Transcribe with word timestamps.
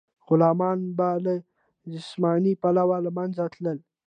غلامان 0.27 0.79
به 0.97 1.09
له 1.25 1.33
جسماني 1.93 2.53
پلوه 2.61 2.97
له 3.05 3.11
منځه 3.17 3.43
تلل. 3.53 3.79